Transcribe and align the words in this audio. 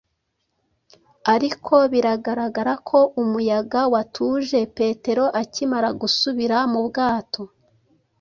Ariko 1.33 1.75
biragaragara 1.91 2.73
ko 2.87 2.99
umuyaga 3.21 3.81
watuje 3.93 4.59
Petero 4.77 5.23
akimara 5.41 5.89
gusubira 6.01 6.57
mu 6.71 6.81
bwato. 6.87 7.43